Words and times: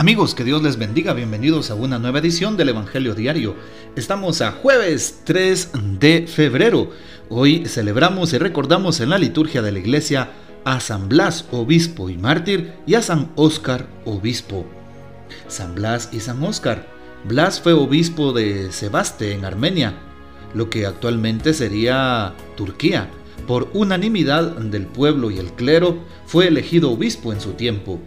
Amigos, 0.00 0.34
que 0.34 0.44
Dios 0.44 0.62
les 0.62 0.78
bendiga, 0.78 1.12
bienvenidos 1.12 1.70
a 1.70 1.74
una 1.74 1.98
nueva 1.98 2.20
edición 2.20 2.56
del 2.56 2.70
Evangelio 2.70 3.14
Diario. 3.14 3.54
Estamos 3.96 4.40
a 4.40 4.52
jueves 4.52 5.20
3 5.24 5.72
de 5.98 6.26
febrero. 6.26 6.88
Hoy 7.28 7.66
celebramos 7.66 8.32
y 8.32 8.38
recordamos 8.38 9.00
en 9.00 9.10
la 9.10 9.18
liturgia 9.18 9.60
de 9.60 9.72
la 9.72 9.78
iglesia 9.78 10.30
a 10.64 10.80
San 10.80 11.10
Blas, 11.10 11.44
obispo 11.50 12.08
y 12.08 12.16
mártir, 12.16 12.72
y 12.86 12.94
a 12.94 13.02
San 13.02 13.30
Óscar, 13.36 13.88
obispo. 14.06 14.64
San 15.48 15.74
Blas 15.74 16.08
y 16.12 16.20
San 16.20 16.42
Óscar. 16.42 16.88
Blas 17.24 17.60
fue 17.60 17.74
obispo 17.74 18.32
de 18.32 18.72
Sebaste 18.72 19.34
en 19.34 19.44
Armenia, 19.44 19.98
lo 20.54 20.70
que 20.70 20.86
actualmente 20.86 21.52
sería 21.52 22.32
Turquía. 22.56 23.10
Por 23.46 23.68
unanimidad 23.74 24.44
del 24.44 24.86
pueblo 24.86 25.30
y 25.30 25.36
el 25.36 25.52
clero, 25.52 25.98
fue 26.24 26.46
elegido 26.46 26.90
obispo 26.90 27.34
en 27.34 27.42
su 27.42 27.52
tiempo. 27.52 28.00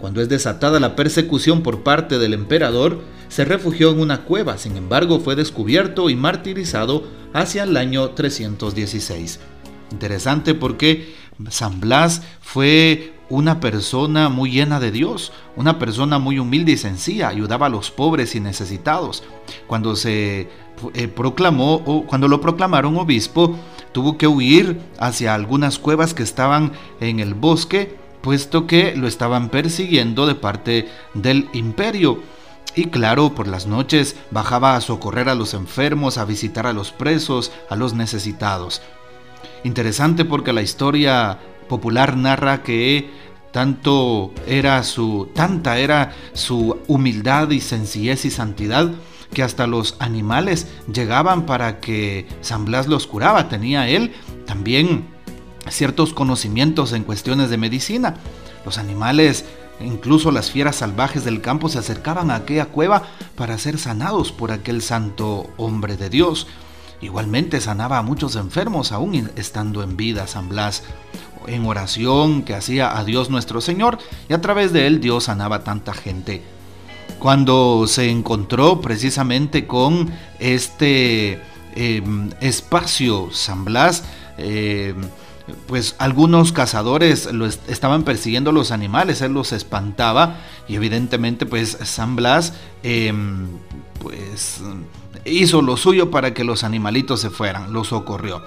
Cuando 0.00 0.22
es 0.22 0.28
desatada 0.28 0.80
la 0.80 0.96
persecución 0.96 1.62
por 1.62 1.82
parte 1.82 2.18
del 2.18 2.32
emperador, 2.32 3.02
se 3.28 3.44
refugió 3.44 3.90
en 3.90 4.00
una 4.00 4.22
cueva, 4.22 4.56
sin 4.56 4.76
embargo 4.76 5.20
fue 5.20 5.36
descubierto 5.36 6.08
y 6.08 6.16
martirizado 6.16 7.04
hacia 7.34 7.64
el 7.64 7.76
año 7.76 8.10
316. 8.10 9.40
Interesante 9.92 10.54
porque 10.54 11.14
San 11.50 11.80
Blas 11.80 12.22
fue 12.40 13.12
una 13.28 13.60
persona 13.60 14.28
muy 14.28 14.50
llena 14.50 14.80
de 14.80 14.90
Dios, 14.90 15.32
una 15.54 15.78
persona 15.78 16.18
muy 16.18 16.38
humilde 16.38 16.72
y 16.72 16.76
sencilla, 16.76 17.28
ayudaba 17.28 17.66
a 17.66 17.70
los 17.70 17.90
pobres 17.90 18.34
y 18.34 18.40
necesitados. 18.40 19.22
Cuando 19.66 19.96
se 19.96 20.48
eh, 20.94 21.08
proclamó 21.08 21.74
o 21.74 22.06
cuando 22.06 22.26
lo 22.26 22.40
proclamaron 22.40 22.96
obispo, 22.96 23.56
tuvo 23.92 24.16
que 24.16 24.26
huir 24.26 24.80
hacia 24.98 25.34
algunas 25.34 25.78
cuevas 25.78 26.14
que 26.14 26.22
estaban 26.22 26.72
en 27.00 27.20
el 27.20 27.34
bosque 27.34 27.99
puesto 28.20 28.66
que 28.66 28.94
lo 28.96 29.06
estaban 29.06 29.48
persiguiendo 29.48 30.26
de 30.26 30.34
parte 30.34 30.88
del 31.14 31.48
imperio. 31.52 32.22
Y 32.76 32.86
claro, 32.86 33.34
por 33.34 33.48
las 33.48 33.66
noches 33.66 34.16
bajaba 34.30 34.76
a 34.76 34.80
socorrer 34.80 35.28
a 35.28 35.34
los 35.34 35.54
enfermos, 35.54 36.18
a 36.18 36.24
visitar 36.24 36.66
a 36.66 36.72
los 36.72 36.92
presos, 36.92 37.50
a 37.68 37.76
los 37.76 37.94
necesitados. 37.94 38.82
Interesante 39.64 40.24
porque 40.24 40.52
la 40.52 40.62
historia 40.62 41.38
popular 41.68 42.16
narra 42.16 42.62
que 42.62 43.10
tanto 43.52 44.32
era 44.46 44.82
su 44.84 45.28
tanta 45.34 45.78
era 45.78 46.14
su 46.32 46.78
humildad 46.86 47.50
y 47.50 47.60
sencillez 47.60 48.24
y 48.24 48.30
santidad 48.30 48.90
que 49.32 49.42
hasta 49.42 49.66
los 49.66 49.96
animales 49.98 50.68
llegaban 50.92 51.46
para 51.46 51.80
que 51.80 52.26
San 52.40 52.64
Blas 52.64 52.86
los 52.86 53.06
curaba. 53.06 53.48
Tenía 53.48 53.88
él 53.88 54.12
también 54.46 55.06
ciertos 55.68 56.12
conocimientos 56.12 56.92
en 56.92 57.04
cuestiones 57.04 57.50
de 57.50 57.58
medicina. 57.58 58.14
Los 58.64 58.78
animales, 58.78 59.44
incluso 59.80 60.30
las 60.30 60.50
fieras 60.50 60.76
salvajes 60.76 61.24
del 61.24 61.40
campo, 61.40 61.68
se 61.68 61.78
acercaban 61.78 62.30
a 62.30 62.36
aquella 62.36 62.66
cueva 62.66 63.02
para 63.36 63.58
ser 63.58 63.78
sanados 63.78 64.32
por 64.32 64.52
aquel 64.52 64.82
santo 64.82 65.50
hombre 65.56 65.96
de 65.96 66.10
Dios. 66.10 66.46
Igualmente 67.00 67.60
sanaba 67.60 67.98
a 67.98 68.02
muchos 68.02 68.36
enfermos 68.36 68.92
aún 68.92 69.30
estando 69.36 69.82
en 69.82 69.96
vida 69.96 70.26
San 70.26 70.50
Blas, 70.50 70.82
en 71.46 71.64
oración 71.64 72.42
que 72.42 72.54
hacía 72.54 72.98
a 72.98 73.04
Dios 73.04 73.30
nuestro 73.30 73.62
Señor 73.62 73.98
y 74.28 74.34
a 74.34 74.40
través 74.40 74.72
de 74.72 74.86
él 74.86 75.00
Dios 75.00 75.24
sanaba 75.24 75.64
tanta 75.64 75.94
gente. 75.94 76.42
Cuando 77.18 77.86
se 77.86 78.10
encontró 78.10 78.80
precisamente 78.80 79.66
con 79.66 80.10
este 80.38 81.40
em, 81.74 82.30
espacio 82.40 83.28
San 83.32 83.64
Blas, 83.64 84.04
em, 84.38 84.96
pues 85.66 85.94
algunos 85.98 86.52
cazadores 86.52 87.32
lo 87.32 87.46
estaban 87.46 88.02
persiguiendo 88.02 88.52
los 88.52 88.70
animales, 88.72 89.22
él 89.22 89.32
los 89.32 89.52
espantaba 89.52 90.36
y 90.68 90.76
evidentemente 90.76 91.46
pues 91.46 91.78
San 91.82 92.16
Blas 92.16 92.54
em, 92.82 93.46
pues 94.02 94.60
hizo 95.24 95.62
lo 95.62 95.76
suyo 95.76 96.10
para 96.10 96.34
que 96.34 96.44
los 96.44 96.64
animalitos 96.64 97.20
se 97.20 97.30
fueran, 97.30 97.72
los 97.72 97.88
socorrió. 97.88 98.42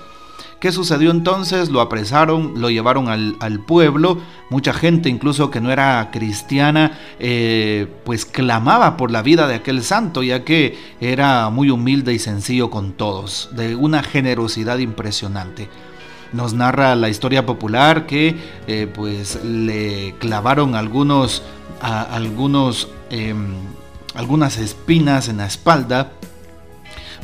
¿Qué 0.63 0.72
sucedió 0.72 1.12
entonces? 1.12 1.69
Lo 1.69 1.81
apresaron, 1.81 2.53
lo 2.62 2.69
llevaron 2.69 3.09
al, 3.09 3.59
pueblo, 3.68 4.19
mucha 4.50 4.72
gente 4.72 5.09
incluso 5.09 5.52
que 5.52 5.59
no 5.59 5.74
era 5.74 6.09
cristiana, 6.09 6.97
eh, 7.19 7.88
pues 8.06 8.25
clamaba 8.25 8.96
por 8.96 9.12
la 9.12 9.22
vida 9.22 9.46
de 9.50 9.56
aquel 9.56 9.84
santo, 9.84 10.24
ya 10.24 10.46
que 10.46 10.78
era 11.02 11.50
muy 11.50 11.69
humilde 11.69 12.13
y 12.13 12.19
sencillo 12.19 12.69
con 12.69 12.94
todos, 12.94 13.50
de 13.52 13.75
una 13.75 14.03
generosidad 14.03 14.78
impresionante 14.78 15.68
nos 16.34 16.54
narra 16.54 16.96
la 16.96 17.10
historia 17.10 17.46
popular 17.46 18.06
que 18.06 18.36
eh, 18.68 18.88
pues 18.94 19.44
le 19.44 20.16
clavaron 20.20 20.76
algunos, 20.76 21.44
algunos 21.82 22.90
em, 23.10 23.54
algunas 24.16 24.58
espinas 24.58 25.30
en 25.30 25.38
la 25.38 25.48
espalda 25.48 26.12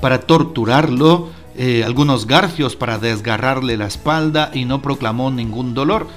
para 0.02 0.22
torturarlo, 0.22 1.30
eh, 1.56 1.84
algunos 1.86 2.26
garfios 2.26 2.76
para 2.76 2.98
desgarrarle 2.98 3.78
la 3.78 3.88
espalda 3.88 4.50
y 4.54 4.66
no 4.66 4.82
proclamó 4.82 5.32
ningún 5.32 5.74
dolor. 5.74 6.08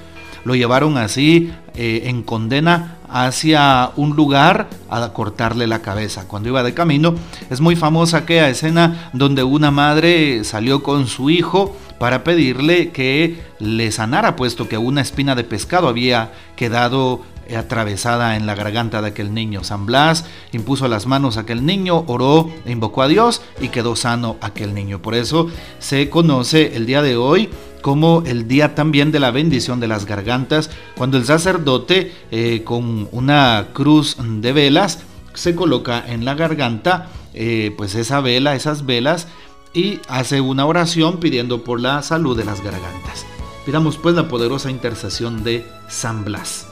Lo 0.45 0.55
llevaron 0.55 0.99
así 0.99 1.53
eh, 1.75 2.03
en 2.07 2.23
condena 2.23 2.97
hacia 3.09 3.91
un 3.97 4.17
lugar 4.17 4.69
a 4.91 5.13
cortarle 5.13 5.67
la 5.67 5.83
cabeza. 5.83 6.27
Cuando 6.27 6.49
iba 6.49 6.63
de 6.63 6.75
camino, 6.75 7.15
es 7.51 7.61
muy 7.61 7.77
famosa 7.77 8.19
aquella 8.19 8.49
escena 8.49 9.11
donde 9.13 9.45
una 9.45 9.71
madre 9.71 10.43
salió 10.45 10.83
con 10.83 11.07
su 11.07 11.31
hijo 11.31 11.77
para 12.03 12.25
pedirle 12.25 12.91
que 12.91 13.41
le 13.61 13.93
sanara, 13.93 14.35
puesto 14.35 14.69
que 14.69 14.77
una 14.77 15.01
espina 15.01 15.37
de 15.37 15.45
pescado 15.45 15.87
había 15.87 16.33
quedado 16.57 17.21
atravesada 17.57 18.35
en 18.35 18.45
la 18.45 18.57
garganta 18.57 19.01
de 19.01 19.07
aquel 19.07 19.33
niño. 19.33 19.63
San 19.63 19.87
Blas 19.87 20.25
impuso 20.51 20.89
las 20.89 21.07
manos 21.07 21.37
a 21.37 21.43
aquel 21.43 21.65
niño, 21.65 22.03
oró, 22.09 22.51
e 22.65 22.73
invocó 22.73 23.03
a 23.03 23.07
Dios 23.07 23.41
y 23.61 23.69
quedó 23.69 23.95
sano 23.95 24.37
aquel 24.41 24.75
niño. 24.75 25.01
Por 25.01 25.15
eso 25.15 25.47
se 25.79 26.11
conoce 26.11 26.75
el 26.75 26.87
día 26.87 27.03
de 27.03 27.15
hoy 27.15 27.49
como 27.83 28.25
el 28.27 28.49
día 28.49 28.75
también 28.75 29.13
de 29.13 29.21
la 29.21 29.31
bendición 29.31 29.79
de 29.79 29.87
las 29.87 30.05
gargantas, 30.05 30.71
cuando 30.97 31.19
el 31.19 31.25
sacerdote 31.25 32.11
eh, 32.33 32.63
con 32.65 33.09
una 33.13 33.69
cruz 33.73 34.17
de 34.19 34.53
velas 34.53 35.05
se 35.35 35.55
coloca 35.55 36.03
en 36.05 36.25
la 36.25 36.35
garganta, 36.35 37.11
eh, 37.33 37.73
pues 37.77 37.95
esa 37.95 38.21
vela, 38.21 38.57
esas 38.57 38.87
velas, 38.87 39.29
y 39.75 40.01
hace 40.09 40.41
una 40.41 40.67
oración 40.67 41.19
pidiendo 41.19 41.65
por 41.65 41.81
la 41.81 42.03
salud 42.03 42.37
de 42.37 42.45
las 42.45 42.63
gargantas. 42.63 43.27
Pidamos 43.65 43.97
pues 43.97 44.15
la 44.15 44.29
poderosa 44.29 44.71
intercesión 44.71 45.45
de 45.45 45.67
San 45.89 46.25
Blas. 46.25 46.67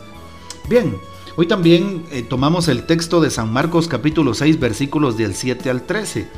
Bien, 0.68 0.98
hoy 1.36 1.46
también 1.46 2.04
eh, 2.10 2.22
tomamos 2.22 2.68
el 2.68 2.84
texto 2.84 3.20
de 3.20 3.30
San 3.30 3.52
Marcos 3.52 3.88
capítulo 3.88 4.34
6 4.34 4.58
versículos 4.58 5.16
del 5.16 5.34
7 5.34 5.70
al 5.70 5.82
13. 5.82 6.28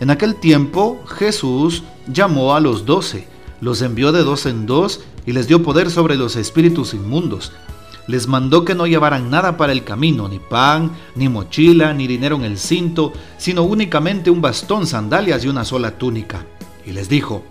En 0.00 0.10
aquel 0.10 0.36
tiempo 0.36 1.02
Jesús 1.06 1.82
llamó 2.06 2.54
a 2.54 2.60
los 2.60 2.86
doce, 2.86 3.26
los 3.60 3.82
envió 3.82 4.12
de 4.12 4.22
dos 4.22 4.46
en 4.46 4.66
dos 4.66 5.00
y 5.26 5.32
les 5.32 5.48
dio 5.48 5.62
poder 5.62 5.90
sobre 5.90 6.16
los 6.16 6.36
espíritus 6.36 6.94
inmundos 6.94 7.52
les 8.06 8.28
mandó 8.28 8.64
que 8.64 8.74
no 8.74 8.86
llevaran 8.86 9.30
nada 9.30 9.56
para 9.56 9.72
el 9.72 9.84
camino, 9.84 10.28
ni 10.28 10.38
pan, 10.38 10.92
ni 11.14 11.28
mochila, 11.28 11.92
ni 11.92 12.06
dinero 12.06 12.36
en 12.36 12.44
el 12.44 12.58
cinto, 12.58 13.12
sino 13.36 13.62
únicamente 13.62 14.30
un 14.30 14.40
bastón, 14.40 14.86
sandalias 14.86 15.44
y 15.44 15.48
una 15.48 15.64
sola 15.64 15.98
túnica. 15.98 16.46
Y 16.84 16.92
les 16.92 17.08
dijo, 17.08 17.44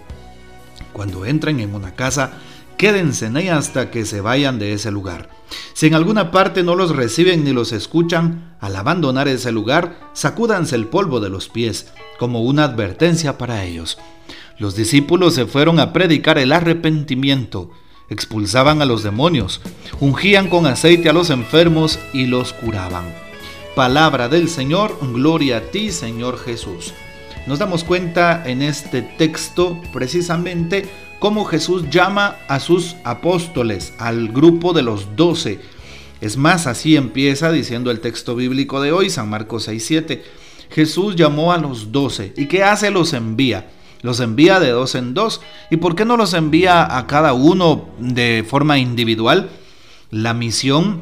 cuando 0.93 1.25
entren 1.25 1.59
en 1.59 1.75
una 1.75 1.93
casa, 1.95 2.33
quédense 2.77 3.25
en 3.25 3.37
ella 3.37 3.57
hasta 3.57 3.91
que 3.91 4.05
se 4.05 4.21
vayan 4.21 4.59
de 4.59 4.73
ese 4.73 4.91
lugar. 4.91 5.29
Si 5.73 5.87
en 5.87 5.93
alguna 5.93 6.31
parte 6.31 6.63
no 6.63 6.75
los 6.75 6.95
reciben 6.95 7.43
ni 7.43 7.51
los 7.51 7.71
escuchan, 7.71 8.55
al 8.61 8.75
abandonar 8.75 9.27
ese 9.27 9.51
lugar, 9.51 10.09
sacúdanse 10.13 10.75
el 10.75 10.87
polvo 10.87 11.19
de 11.19 11.29
los 11.29 11.49
pies, 11.49 11.91
como 12.17 12.43
una 12.43 12.63
advertencia 12.63 13.37
para 13.37 13.65
ellos. 13.65 13.97
Los 14.57 14.75
discípulos 14.75 15.35
se 15.35 15.45
fueron 15.45 15.79
a 15.81 15.91
predicar 15.91 16.37
el 16.37 16.53
arrepentimiento 16.53 17.71
expulsaban 18.09 18.81
a 18.81 18.85
los 18.85 19.03
demonios, 19.03 19.61
ungían 19.99 20.49
con 20.49 20.65
aceite 20.65 21.09
a 21.09 21.13
los 21.13 21.29
enfermos 21.29 21.99
y 22.13 22.25
los 22.25 22.53
curaban. 22.53 23.05
Palabra 23.75 24.29
del 24.29 24.49
Señor, 24.49 24.97
gloria 25.13 25.57
a 25.57 25.61
ti 25.61 25.91
Señor 25.91 26.37
Jesús. 26.37 26.93
Nos 27.47 27.59
damos 27.59 27.83
cuenta 27.83 28.43
en 28.45 28.61
este 28.61 29.01
texto 29.01 29.79
precisamente 29.93 30.89
cómo 31.19 31.45
Jesús 31.45 31.89
llama 31.89 32.37
a 32.47 32.59
sus 32.59 32.95
apóstoles, 33.03 33.93
al 33.99 34.29
grupo 34.29 34.73
de 34.73 34.81
los 34.81 35.15
doce. 35.15 35.59
Es 36.21 36.37
más, 36.37 36.67
así 36.67 36.95
empieza 36.95 37.51
diciendo 37.51 37.91
el 37.91 37.99
texto 37.99 38.35
bíblico 38.35 38.81
de 38.81 38.91
hoy, 38.91 39.09
San 39.09 39.29
Marcos 39.29 39.67
6.7. 39.67 40.21
Jesús 40.69 41.15
llamó 41.15 41.51
a 41.51 41.57
los 41.57 41.91
doce. 41.91 42.33
¿Y 42.35 42.47
qué 42.47 42.63
hace? 42.63 42.89
Los 42.89 43.13
envía. 43.13 43.69
Los 44.05 44.19
envía 44.19 44.59
de 44.59 44.69
dos 44.69 44.93
en 44.93 45.15
dos. 45.15 45.41
¿Y 45.71 45.77
por 45.77 45.95
qué 45.95 46.05
no 46.05 46.15
los 46.15 46.35
envía 46.35 46.95
a 46.95 47.07
cada 47.07 47.33
uno 47.33 47.89
de 47.97 48.45
forma 48.47 48.77
individual? 48.77 49.49
La 50.11 50.35
misión, 50.35 51.01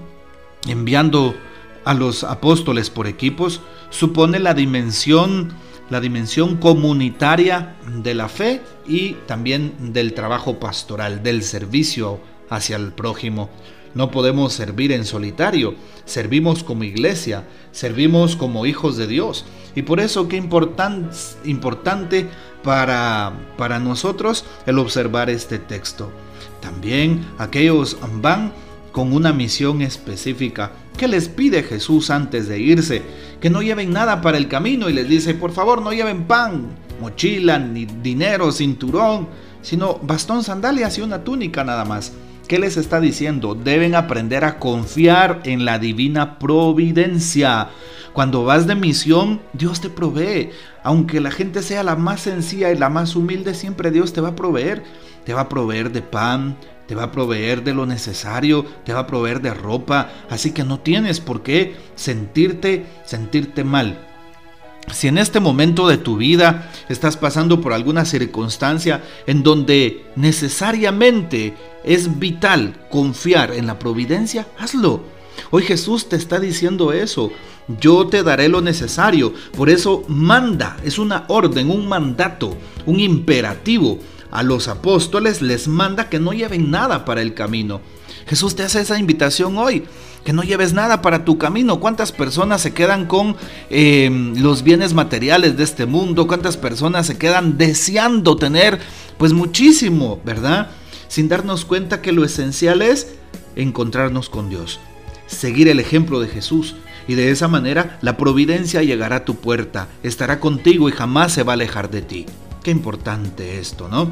enviando 0.70 1.36
a 1.84 1.94
los 1.94 2.24
apóstoles 2.24 2.90
por 2.90 3.08
equipos, 3.08 3.60
supone 3.90 4.40
la 4.40 4.54
dimensión, 4.54 5.52
la 5.90 6.00
dimensión 6.00 6.56
comunitaria 6.56 7.76
de 8.02 8.14
la 8.14 8.30
fe 8.30 8.62
y 8.88 9.16
también 9.28 9.92
del 9.92 10.14
trabajo 10.14 10.58
pastoral, 10.58 11.24
del 11.24 11.44
servicio 11.44 12.22
hacia 12.50 12.78
el 12.78 12.94
prójimo. 12.94 13.50
no 13.96 14.10
podemos 14.12 14.54
servir 14.54 14.92
en 14.92 15.06
solitario, 15.06 15.76
servimos 16.06 16.64
como 16.64 16.84
iglesia, 16.84 17.44
servimos 17.72 18.36
como 18.36 18.66
hijos 18.66 18.98
de 18.98 19.06
Dios. 19.08 19.46
Y 19.76 19.84
por 19.84 20.00
eso 20.00 20.28
qué 20.28 20.38
importante 20.38 22.28
para, 22.63 23.33
para 23.57 23.80
nosotros 23.80 24.45
el 24.65 24.80
observar 24.80 25.30
este 25.30 25.60
texto. 25.60 26.12
También 26.62 27.25
aquellos 27.38 27.98
van 28.21 28.54
con 28.92 29.12
una 29.12 29.33
misión 29.33 29.81
específica. 29.81 30.71
¿Qué 30.98 31.07
les 31.07 31.27
pide 31.27 31.63
Jesús 31.63 32.10
antes 32.10 32.48
de 32.48 32.60
irse? 32.60 33.01
Que 33.42 33.50
no 33.50 33.62
lleven 33.62 33.92
nada 33.92 34.21
para 34.21 34.38
el 34.38 34.48
camino 34.48 34.89
y 34.89 34.94
les 34.94 35.10
dice, 35.10 35.33
por 35.33 35.51
favor 35.51 35.81
no 35.81 35.92
lleven 35.92 36.24
pan, 36.24 36.68
mochila, 37.01 37.60
ni 37.60 37.86
dinero, 37.86 38.51
cinturón, 38.51 39.27
sino 39.62 39.95
bastón, 39.95 40.44
sandalias 40.44 40.98
y 40.98 41.01
una 41.01 41.24
túnica 41.24 41.63
nada 41.63 41.83
más. 41.83 42.13
¿Qué 42.48 42.60
les 42.60 42.75
está 42.75 43.00
diciendo? 43.00 43.56
Deben 43.56 43.95
aprender 43.95 44.44
a 44.44 44.60
confiar 44.60 45.42
en 45.45 45.63
la 45.63 45.80
divina 45.80 46.40
providencia. 46.40 47.69
Cuando 48.12 48.44
vas 48.44 48.68
de 48.68 48.75
misión, 48.75 49.42
Dios 49.54 49.80
te 49.80 49.90
provee. 49.90 50.50
Aunque 50.84 51.22
la 51.22 51.31
gente 51.31 51.62
sea 51.62 51.84
la 51.84 51.95
más 51.95 52.22
sencilla 52.22 52.72
y 52.72 52.78
la 52.78 52.90
más 52.90 53.16
humilde, 53.16 53.54
siempre 53.54 53.92
Dios 53.92 54.12
te 54.12 54.19
va 54.19 54.30
a 54.30 54.36
proveer. 54.36 54.84
Te 55.25 55.34
va 55.34 55.42
a 55.42 55.50
proveer 55.50 55.92
de 55.94 56.01
pan, 56.01 56.57
te 56.86 56.95
va 56.95 57.04
a 57.04 57.12
proveer 57.12 57.63
de 57.63 57.74
lo 57.74 57.86
necesario, 57.86 58.66
te 58.84 58.94
va 58.94 59.01
a 59.01 59.07
proveer 59.07 59.42
de 59.42 59.54
ropa, 59.54 60.10
así 60.30 60.51
que 60.51 60.66
no 60.66 60.81
tienes 60.81 61.22
por 61.22 61.44
qué 61.44 61.75
sentirte 61.95 62.86
sentirte 63.06 63.63
mal. 63.63 64.12
Si 64.91 65.07
en 65.07 65.18
este 65.18 65.39
momento 65.39 65.88
de 65.88 65.97
tu 65.97 66.18
vida 66.18 66.71
estás 66.89 67.18
pasando 67.18 67.62
por 67.62 67.74
alguna 67.74 68.06
circunstancia 68.06 69.03
en 69.25 69.44
donde 69.44 70.06
necesariamente 70.15 71.56
es 71.83 72.19
vital 72.19 72.88
confiar 72.89 73.53
en 73.53 73.68
la 73.68 73.80
providencia, 73.80 74.47
hazlo. 74.59 75.03
Hoy 75.51 75.63
Jesús 75.63 76.09
te 76.09 76.15
está 76.15 76.39
diciendo 76.39 76.91
eso. 76.91 77.31
Yo 77.80 78.07
te 78.07 78.24
daré 78.24 78.50
lo 78.50 78.62
necesario. 78.62 79.33
Por 79.56 79.69
eso 79.69 80.03
manda, 80.07 80.77
es 80.83 81.00
una 81.00 81.25
orden, 81.27 81.69
un 81.71 81.88
mandato, 81.88 82.57
un 82.85 83.00
imperativo 83.00 84.00
a 84.33 84.41
los 84.41 84.68
apóstoles 84.68 85.44
les 85.44 85.68
manda 85.68 86.09
que 86.09 86.19
no 86.19 86.33
lleven 86.33 86.71
nada 86.71 87.06
para 87.06 87.21
el 87.21 87.35
camino. 87.35 87.81
Jesús 88.28 88.56
te 88.56 88.64
hace 88.64 88.81
esa 88.81 89.00
invitación 89.00 89.58
hoy, 89.58 89.84
que 90.24 90.34
no 90.34 90.44
lleves 90.44 90.74
nada 90.74 91.02
para 91.02 91.25
tu 91.25 91.38
camino. 91.38 91.80
¿Cuántas 91.80 92.12
personas 92.12 92.62
se 92.62 92.74
quedan 92.74 93.06
con 93.06 93.36
em, 93.70 94.36
los 94.42 94.64
bienes 94.64 94.94
materiales 94.94 95.58
de 95.58 95.64
este 95.64 95.86
mundo? 95.86 96.28
¿Cuántas 96.28 96.58
personas 96.58 97.08
se 97.08 97.18
quedan 97.18 97.58
deseando 97.58 98.38
tener 98.38 98.80
pues 99.18 99.34
muchísimo, 99.34 100.22
verdad? 100.24 100.70
Sin 101.08 101.28
darnos 101.28 101.66
cuenta 101.66 102.02
que 102.02 102.12
lo 102.12 102.24
esencial 102.24 102.81
es 102.81 103.16
encontrarnos 103.56 104.30
con 104.30 104.50
Dios, 104.50 104.80
seguir 105.28 105.68
el 105.68 105.80
ejemplo 105.80 106.19
de 106.19 106.28
Jesús. 106.28 106.76
Y 107.06 107.16
de 107.16 107.31
esa 107.31 107.50
manera 107.50 107.98
la 108.02 108.16
providencia 108.16 108.81
llegará 108.81 109.18
a 109.18 109.26
tu 109.26 109.36
puerta, 109.36 109.90
estará 110.04 110.40
contigo 110.40 110.88
y 110.88 110.94
jamás 110.94 111.34
se 111.34 111.44
va 111.44 111.52
a 111.52 111.56
alejar 111.56 111.92
de 111.92 112.02
ti. 112.02 112.26
Qué 112.64 112.72
importante 112.72 113.60
esto, 113.60 113.90
¿no? 113.90 114.10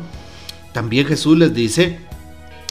También 0.74 1.06
Jesús 1.06 1.38
les 1.38 1.54
dice 1.54 2.00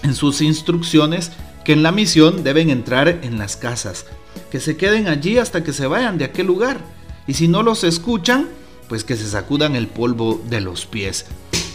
en 0.03 0.15
sus 0.15 0.41
instrucciones 0.41 1.33
que 1.65 1.73
en 1.73 1.83
la 1.83 1.93
misión 1.93 2.43
deben 2.43 2.71
entrar 2.71 3.09
en 3.09 3.39
las 3.39 3.57
casas, 3.57 4.07
que 4.51 4.61
se 4.61 4.77
queden 4.77 5.09
allí 5.09 5.39
hasta 5.39 5.63
que 5.63 5.73
se 5.73 5.87
vayan 5.87 6.19
de 6.19 6.25
aquel 6.25 6.47
lugar. 6.47 6.81
Y 7.27 7.35
si 7.35 7.49
no 7.49 7.63
los 7.63 7.85
escuchan, 7.85 8.49
pues 8.89 9.05
que 9.05 9.17
se 9.17 9.29
sacudan 9.29 9.77
el 9.77 9.87
polvo 9.87 10.43
de 10.49 10.61
los 10.61 10.87
pies. 10.87 11.27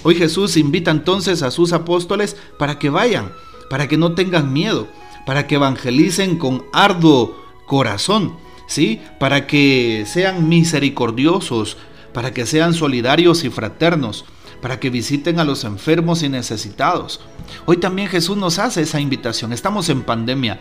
Hoy 0.03 0.15
Jesús 0.15 0.57
invita 0.57 0.91
entonces 0.91 1.41
a 1.41 1.51
sus 1.51 1.73
apóstoles 1.73 2.35
para 2.59 2.77
que 2.77 2.89
vayan, 2.89 3.31
para 3.69 3.87
que 3.87 3.97
no 3.97 4.13
tengan 4.13 4.53
miedo, 4.53 4.87
para 5.25 5.47
que 5.47 5.55
evangelicen 5.55 6.37
con 6.37 6.65
arduo 6.73 7.35
corazón, 7.65 8.35
¿sí? 8.67 9.01
Para 9.19 9.47
que 9.47 10.05
sean 10.07 10.49
misericordiosos, 10.49 11.77
para 12.13 12.33
que 12.33 12.45
sean 12.45 12.73
solidarios 12.73 13.43
y 13.43 13.49
fraternos, 13.49 14.25
para 14.65 14.79
que 14.79 14.89
visiten 14.89 15.39
a 15.39 15.43
los 15.43 15.63
enfermos 15.63 16.23
y 16.23 16.29
necesitados. 16.29 17.19
Hoy 17.67 17.77
también 17.77 18.07
Jesús 18.07 18.35
nos 18.35 18.57
hace 18.57 18.81
esa 18.81 18.99
invitación. 18.99 19.53
Estamos 19.53 19.89
en 19.89 20.01
pandemia. 20.01 20.59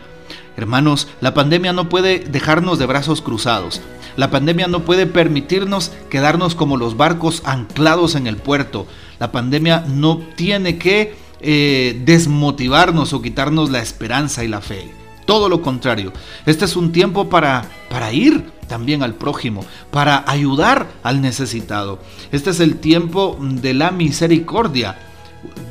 Hermanos, 0.55 1.07
la 1.21 1.33
pandemia 1.33 1.73
no 1.73 1.89
puede 1.89 2.19
dejarnos 2.19 2.77
de 2.77 2.85
brazos 2.85 3.23
cruzados. 3.23 3.81
La 4.15 4.29
pandemia 4.29 4.67
no 4.67 4.85
puede 4.85 5.07
permitirnos 5.07 5.91
quedarnos 6.11 6.53
como 6.53 6.77
los 6.77 6.97
barcos 6.97 7.41
anclados 7.45 8.13
en 8.13 8.27
el 8.27 8.37
puerto. 8.37 8.85
La 9.17 9.31
pandemia 9.31 9.83
no 9.87 10.19
tiene 10.35 10.77
que 10.77 11.15
eh, 11.41 11.99
desmotivarnos 12.05 13.11
o 13.11 13.23
quitarnos 13.23 13.71
la 13.71 13.81
esperanza 13.81 14.43
y 14.43 14.47
la 14.47 14.61
fe. 14.61 15.04
Todo 15.25 15.49
lo 15.49 15.61
contrario. 15.61 16.13
Este 16.45 16.65
es 16.65 16.75
un 16.75 16.91
tiempo 16.91 17.29
para, 17.29 17.65
para 17.89 18.13
ir 18.13 18.51
también 18.67 19.03
al 19.03 19.15
prójimo, 19.15 19.65
para 19.91 20.23
ayudar 20.27 20.87
al 21.03 21.21
necesitado. 21.21 21.99
Este 22.31 22.51
es 22.51 22.59
el 22.59 22.77
tiempo 22.77 23.37
de 23.39 23.73
la 23.73 23.91
misericordia. 23.91 24.97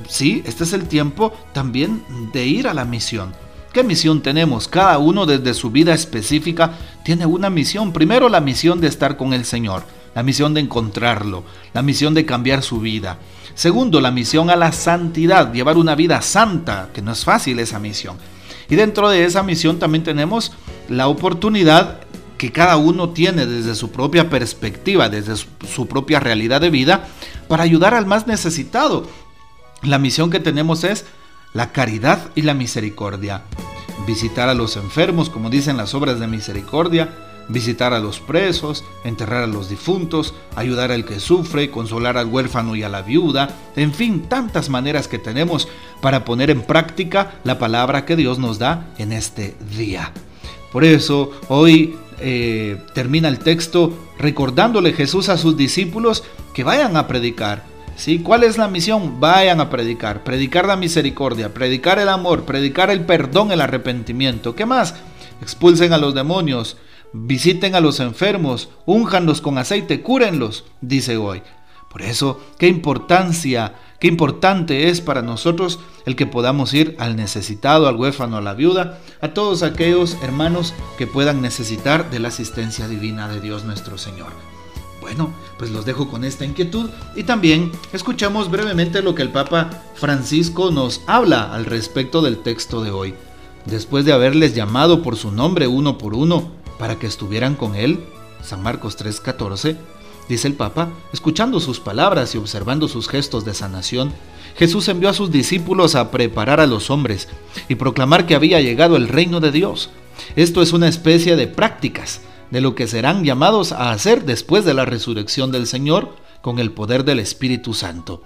Sí, 0.09 0.43
este 0.47 0.65
es 0.65 0.73
el 0.73 0.87
tiempo 0.87 1.33
también 1.53 2.03
de 2.33 2.47
ir 2.47 2.69
a 2.69 2.75
la 2.75 2.85
misión. 2.85 3.33
¿Qué 3.73 3.83
misión 3.83 4.23
tenemos? 4.23 4.69
Cada 4.69 4.99
uno 4.99 5.27
desde 5.27 5.53
su 5.53 5.71
vida 5.71 5.95
específica 5.95 6.73
tiene 7.03 7.27
una 7.27 7.51
misión. 7.51 7.93
Primero 7.93 8.29
la 8.29 8.41
misión 8.41 8.81
de 8.81 8.87
estar 8.87 9.17
con 9.17 9.33
el 9.33 9.45
Señor, 9.45 9.83
la 10.15 10.23
misión 10.23 10.55
de 10.55 10.61
encontrarlo, 10.61 11.43
la 11.73 11.83
misión 11.83 12.15
de 12.15 12.25
cambiar 12.25 12.63
su 12.63 12.79
vida. 12.79 13.19
Segundo, 13.55 14.01
la 14.01 14.13
misión 14.13 14.49
a 14.51 14.57
la 14.57 14.71
santidad, 14.71 15.53
llevar 15.53 15.77
una 15.77 15.97
vida 15.97 16.23
santa, 16.23 16.91
que 16.95 17.03
no 17.03 17.11
es 17.13 17.25
fácil 17.25 17.59
esa 17.59 17.81
misión. 17.81 18.17
Y 18.69 18.77
dentro 18.77 19.09
de 19.09 19.25
esa 19.25 19.43
misión 19.43 19.79
también 19.79 20.05
tenemos 20.05 20.53
la 20.89 21.09
oportunidad 21.09 22.01
que 22.39 22.53
cada 22.53 22.77
uno 22.77 23.11
tiene 23.11 23.47
desde 23.47 23.75
su 23.75 23.91
propia 23.91 24.29
perspectiva, 24.29 25.09
desde 25.09 25.37
su 25.37 25.87
propia 25.87 26.21
realidad 26.21 26.61
de 26.61 26.71
vida, 26.71 27.09
para 27.49 27.63
ayudar 27.63 27.95
al 27.95 28.07
más 28.07 28.27
necesitado. 28.27 29.07
La 29.83 29.99
misión 29.99 30.31
que 30.31 30.41
tenemos 30.41 30.85
es 30.85 31.05
la 31.53 31.73
caridad 31.73 32.31
y 32.35 32.43
la 32.43 32.55
misericordia. 32.55 33.45
Visitar 34.07 34.49
a 34.49 34.55
los 34.55 34.77
enfermos, 34.77 35.31
como 35.31 35.51
dicen 35.51 35.77
las 35.77 35.95
obras 35.95 36.19
de 36.21 36.27
misericordia, 36.27 37.11
visitar 37.49 37.93
a 37.93 38.01
los 38.01 38.21
presos, 38.21 38.85
enterrar 39.05 39.45
a 39.45 39.47
los 39.47 39.69
difuntos, 39.69 40.35
ayudar 40.57 40.91
al 40.93 41.05
que 41.05 41.21
sufre, 41.21 41.71
consolar 41.71 42.17
al 42.17 42.27
huérfano 42.27 42.77
y 42.77 42.83
a 42.83 42.89
la 42.89 43.03
viuda, 43.03 43.49
en 43.77 43.93
fin, 43.93 44.23
tantas 44.29 44.69
maneras 44.69 45.09
que 45.09 45.19
tenemos 45.19 45.69
para 46.05 46.27
poner 46.27 46.51
en 46.51 46.61
práctica 46.61 47.37
la 47.45 47.59
palabra 47.59 48.05
que 48.05 48.15
Dios 48.15 48.39
nos 48.39 48.59
da 48.59 48.89
en 48.99 49.11
este 49.11 49.57
día. 49.75 50.13
Por 50.71 50.85
eso 50.85 51.31
hoy 51.49 51.97
eh, 52.21 52.77
termina 52.93 53.29
el 53.29 53.39
texto 53.39 54.13
recordándole 54.19 54.93
Jesús 54.93 55.31
a 55.31 55.39
sus 55.39 55.57
discípulos 55.57 56.23
que 56.53 56.63
vayan 56.63 56.99
a 56.99 57.09
predicar. 57.09 57.65
¿sí? 57.97 58.19
¿Cuál 58.19 58.45
es 58.45 58.59
la 58.59 58.69
misión? 58.69 59.19
Vayan 59.19 59.63
a 59.63 59.71
predicar. 59.71 60.23
Predicar 60.25 60.67
la 60.67 60.77
misericordia, 60.77 61.55
predicar 61.55 61.99
el 61.99 62.11
amor, 62.11 62.45
predicar 62.45 62.91
el 62.91 63.07
perdón, 63.07 63.51
el 63.51 63.63
arrepentimiento. 63.63 64.55
¿Qué 64.55 64.67
más? 64.67 64.97
Expulsen 65.41 65.95
a 65.95 65.99
los 65.99 66.15
demonios, 66.15 66.77
visiten 67.15 67.75
a 67.75 67.81
los 67.81 67.99
enfermos, 67.99 68.69
únjanlos 68.85 69.41
con 69.41 69.57
aceite, 69.57 70.03
cúrenlos, 70.03 70.67
dice 70.83 71.17
hoy. 71.17 71.41
Por 71.91 72.03
eso, 72.03 72.43
qué 72.59 72.67
importancia 72.67 73.73
Qué 74.05 74.09
importante 74.09 74.91
es 74.91 75.01
para 75.01 75.23
nosotros 75.23 75.81
el 76.05 76.15
que 76.15 76.27
podamos 76.27 76.75
ir 76.75 76.95
al 76.99 77.17
necesitado, 77.17 77.89
al 77.89 77.97
huérfano, 77.97 78.37
a 78.37 78.43
la 78.43 78.53
viuda, 78.53 78.99
a 79.23 79.29
todos 79.29 79.63
aquellos 79.63 80.19
hermanos 80.23 80.75
que 80.99 81.07
puedan 81.07 81.41
necesitar 81.41 82.11
de 82.11 82.19
la 82.19 82.29
asistencia 82.29 82.87
divina 82.87 83.29
de 83.29 83.41
Dios 83.41 83.65
nuestro 83.65 83.97
Señor. 83.97 84.29
Bueno, 85.01 85.33
pues 85.57 85.71
los 85.71 85.87
dejo 85.87 86.11
con 86.11 86.23
esta 86.23 86.45
inquietud 86.45 86.91
y 87.17 87.23
también 87.23 87.73
escuchamos 87.95 88.51
brevemente 88.51 89.01
lo 89.01 89.15
que 89.15 89.23
el 89.23 89.33
Papa 89.33 89.71
Francisco 89.95 90.71
nos 90.71 91.01
habla 91.07 91.55
al 91.55 91.65
respecto 91.65 92.21
del 92.21 92.43
texto 92.43 92.83
de 92.85 92.91
hoy. 92.91 93.15
Después 93.65 94.05
de 94.05 94.13
haberles 94.13 94.55
llamado 94.55 95.03
por 95.03 95.17
su 95.17 95.33
nombre 95.33 95.67
uno 95.67 95.97
por 95.97 96.13
uno 96.13 96.51
para 96.79 96.99
que 96.99 97.07
estuvieran 97.07 97.55
con 97.55 97.75
él, 97.75 98.05
San 98.43 98.63
Marcos 98.63 98.99
3:14, 98.99 99.79
dice 100.29 100.49
el 100.49 100.55
Papa, 100.55 100.91
escuchando 101.13 101.61
sus 101.61 101.81
palabras 101.81 102.35
y 102.35 102.39
observando 102.39 102.89
sus 102.89 103.09
gestos 103.09 103.45
de 103.45 103.55
sanación, 103.55 104.13
Jesús 104.57 104.89
envió 104.89 105.09
a 105.09 105.15
sus 105.15 105.31
discípulos 105.31 105.95
a 105.95 106.11
preparar 106.11 106.61
a 106.61 106.67
los 106.67 106.91
hombres 106.91 107.29
y 107.69 107.75
proclamar 107.75 108.27
que 108.27 108.35
había 108.35 108.61
llegado 108.61 108.97
el 108.97 109.09
reino 109.09 109.41
de 109.41 109.51
Dios. 109.51 109.91
Esto 110.37 110.63
es 110.63 110.73
una 110.73 110.89
especie 110.89 111.37
de 111.37 111.49
prácticas 111.49 112.21
de 112.51 112.61
lo 112.61 112.75
que 112.75 112.87
serán 112.87 113.25
llamados 113.25 113.73
a 113.73 113.91
hacer 113.91 114.25
después 114.25 114.65
de 114.65 114.75
la 114.75 114.85
resurrección 114.85 115.51
del 115.51 115.67
Señor 115.67 116.15
con 116.41 116.59
el 116.59 116.71
poder 116.71 117.05
del 117.05 117.19
Espíritu 117.19 117.75
Santo. 117.75 118.23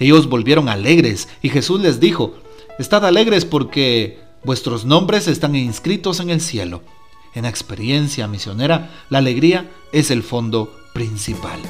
Ellos 0.00 0.28
volvieron 0.28 0.68
alegres 0.68 1.28
y 1.42 1.50
Jesús 1.50 1.80
les 1.80 2.00
dijo, 2.00 2.34
Estad 2.78 3.04
alegres 3.04 3.44
porque 3.44 4.20
vuestros 4.44 4.84
nombres 4.84 5.28
están 5.28 5.54
inscritos 5.54 6.20
en 6.20 6.30
el 6.30 6.40
cielo. 6.40 6.82
En 7.34 7.44
experiencia 7.44 8.26
misionera, 8.26 8.90
la 9.10 9.18
alegría 9.18 9.70
es 9.92 10.10
el 10.10 10.22
fondo 10.22 10.72
principal. 10.98 11.60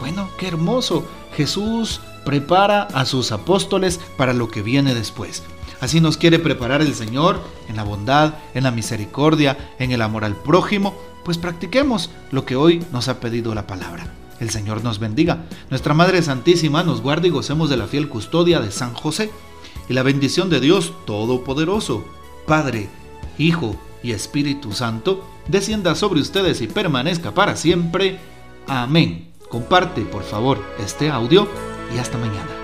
Bueno, 0.00 0.28
qué 0.36 0.48
hermoso. 0.48 1.06
Jesús 1.36 2.00
prepara 2.24 2.88
a 2.92 3.04
sus 3.04 3.30
apóstoles 3.30 4.00
para 4.16 4.32
lo 4.32 4.50
que 4.50 4.62
viene 4.62 4.96
después. 4.96 5.44
Así 5.80 6.00
nos 6.00 6.16
quiere 6.16 6.40
preparar 6.40 6.82
el 6.82 6.96
Señor 6.96 7.40
en 7.68 7.76
la 7.76 7.84
bondad, 7.84 8.34
en 8.54 8.64
la 8.64 8.72
misericordia, 8.72 9.56
en 9.78 9.92
el 9.92 10.02
amor 10.02 10.24
al 10.24 10.34
prójimo, 10.34 10.96
pues 11.24 11.38
practiquemos 11.38 12.10
lo 12.32 12.44
que 12.44 12.56
hoy 12.56 12.84
nos 12.90 13.06
ha 13.06 13.20
pedido 13.20 13.54
la 13.54 13.68
palabra. 13.68 14.12
El 14.40 14.50
Señor 14.50 14.82
nos 14.82 14.98
bendiga. 14.98 15.44
Nuestra 15.70 15.94
Madre 15.94 16.20
Santísima 16.20 16.82
nos 16.82 17.00
guarde 17.00 17.28
y 17.28 17.30
gocemos 17.30 17.70
de 17.70 17.76
la 17.76 17.86
fiel 17.86 18.08
custodia 18.08 18.58
de 18.58 18.72
San 18.72 18.92
José. 18.92 19.30
Y 19.88 19.92
la 19.92 20.02
bendición 20.02 20.50
de 20.50 20.58
Dios 20.58 20.94
Todopoderoso, 21.06 22.04
Padre, 22.44 22.88
Hijo 23.38 23.76
y 24.02 24.10
Espíritu 24.10 24.72
Santo, 24.72 25.24
descienda 25.46 25.94
sobre 25.94 26.20
ustedes 26.20 26.60
y 26.60 26.66
permanezca 26.66 27.34
para 27.34 27.54
siempre. 27.54 28.18
Amén. 28.68 29.32
Comparte, 29.48 30.02
por 30.02 30.22
favor, 30.22 30.58
este 30.78 31.10
audio 31.10 31.48
y 31.94 31.98
hasta 31.98 32.18
mañana. 32.18 32.57